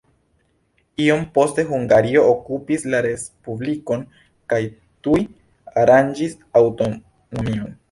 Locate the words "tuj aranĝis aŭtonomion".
5.09-7.73